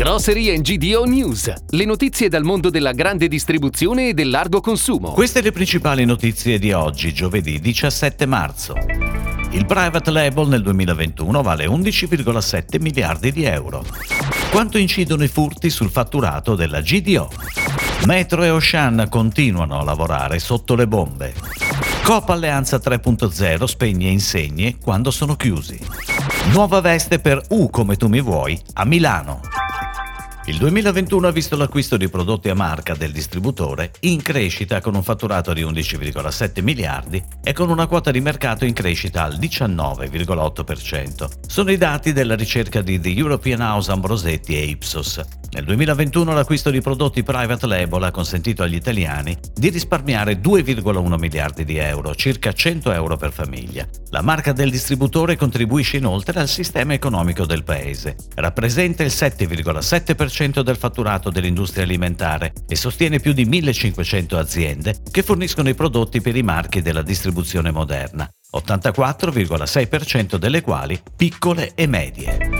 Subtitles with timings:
[0.00, 5.10] Grocery GDO News, le notizie dal mondo della grande distribuzione e del largo consumo.
[5.10, 8.72] Queste le principali notizie di oggi, giovedì 17 marzo.
[9.50, 13.84] Il private label nel 2021 vale 11,7 miliardi di euro.
[14.50, 17.30] Quanto incidono i furti sul fatturato della GDO?
[18.06, 21.34] Metro e Ocean continuano a lavorare sotto le bombe.
[22.04, 25.78] Coop Alleanza 3.0 spegne insegne quando sono chiusi.
[26.52, 29.59] Nuova veste per U come tu mi vuoi a Milano.
[30.50, 35.04] Il 2021 ha visto l'acquisto di prodotti a marca del distributore in crescita con un
[35.04, 41.28] fatturato di 11,7 miliardi e con una quota di mercato in crescita al 19,8%.
[41.46, 45.20] Sono i dati della ricerca di The European House Ambrosetti e Ipsos.
[45.52, 51.64] Nel 2021 l'acquisto di prodotti private label ha consentito agli italiani di risparmiare 2,1 miliardi
[51.64, 53.84] di euro, circa 100 euro per famiglia.
[54.10, 58.14] La marca del distributore contribuisce inoltre al sistema economico del paese.
[58.36, 65.68] Rappresenta il 7,7% del fatturato dell'industria alimentare e sostiene più di 1500 aziende che forniscono
[65.68, 72.59] i prodotti per i marchi della distribuzione moderna, 84,6% delle quali piccole e medie.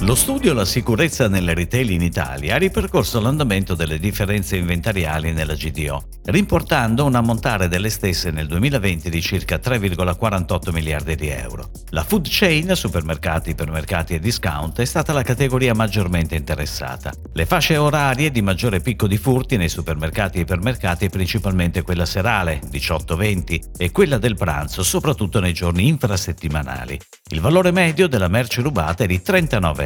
[0.00, 5.54] Lo studio La sicurezza nelle retail in Italia ha ripercorso l'andamento delle differenze inventariali nella
[5.54, 11.70] GDO, rimportando un ammontare delle stesse nel 2020 di circa 3,48 miliardi di euro.
[11.90, 17.12] La food chain, supermercati, ipermercati e discount, è stata la categoria maggiormente interessata.
[17.32, 22.60] Le fasce orarie di maggiore picco di furti nei supermercati e ipermercati principalmente quella serale,
[22.70, 27.00] 18-20, e quella del pranzo, soprattutto nei giorni infrasettimanali.
[27.30, 29.85] Il valore medio della merce rubata è di 39 euro.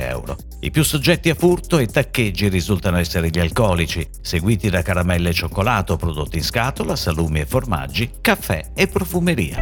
[0.61, 5.35] I più soggetti a furto e taccheggi risultano essere gli alcolici, seguiti da caramelle e
[5.35, 9.61] cioccolato, prodotti in scatola, salumi e formaggi, caffè e profumeria.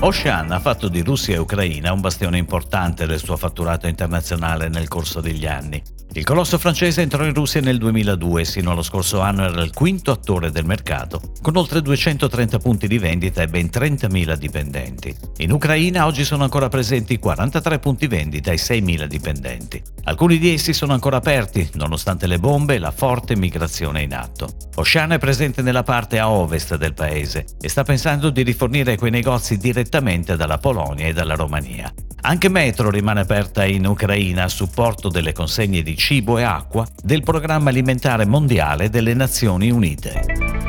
[0.00, 4.88] Ocean ha fatto di Russia e Ucraina un bastione importante del suo fatturato internazionale nel
[4.88, 5.82] corso degli anni.
[6.14, 9.72] Il colosso francese entrò in Russia nel 2002 e sino allo scorso anno era il
[9.72, 15.16] quinto attore del mercato, con oltre 230 punti di vendita e ben 30.000 dipendenti.
[15.38, 19.82] In Ucraina oggi sono ancora presenti 43 punti vendita e 6.000 dipendenti.
[20.04, 24.54] Alcuni di essi sono ancora aperti, nonostante le bombe e la forte migrazione in atto.
[24.74, 29.10] Ocean è presente nella parte a ovest del paese e sta pensando di rifornire quei
[29.10, 31.90] negozi direttamente dalla Polonia e dalla Romania.
[32.24, 37.24] Anche Metro rimane aperta in Ucraina a supporto delle consegne di cibo e acqua del
[37.24, 40.22] Programma Alimentare Mondiale delle Nazioni Unite.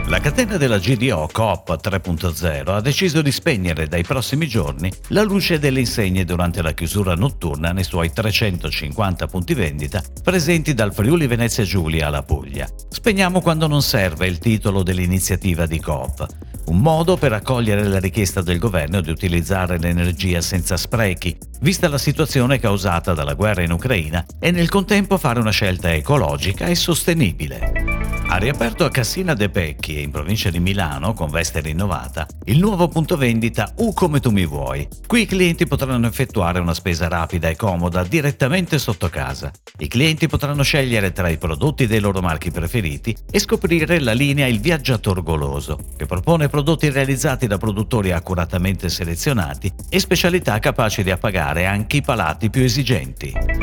[0.07, 5.59] La catena della GDO Coop 3.0 ha deciso di spegnere dai prossimi giorni la luce
[5.59, 11.63] delle insegne durante la chiusura notturna nei suoi 350 punti vendita presenti dal Friuli Venezia
[11.63, 12.67] Giulia alla Puglia.
[12.89, 16.27] Spegniamo quando non serve il titolo dell'iniziativa di Coop
[16.65, 21.97] un modo per accogliere la richiesta del governo di utilizzare l'energia senza sprechi, vista la
[21.97, 27.92] situazione causata dalla guerra in Ucraina, e nel contempo fare una scelta ecologica e sostenibile.
[28.33, 32.87] Ha riaperto a Cassina de Pecchi, in provincia di Milano, con veste rinnovata, il nuovo
[32.87, 34.87] punto vendita U come tu mi vuoi.
[35.05, 39.51] Qui i clienti potranno effettuare una spesa rapida e comoda direttamente sotto casa.
[39.77, 44.47] I clienti potranno scegliere tra i prodotti dei loro marchi preferiti e scoprire la linea
[44.47, 51.11] Il Viaggiator Goloso, che propone prodotti realizzati da produttori accuratamente selezionati e specialità capaci di
[51.11, 53.62] appagare anche i palati più esigenti.